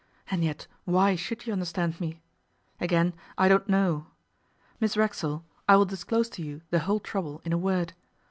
[0.31, 2.23] And yet why should you understand me?
[2.79, 4.07] Again, I don't know.
[4.79, 7.93] Miss Racksole, I will disclose to you the whole trouble in a word.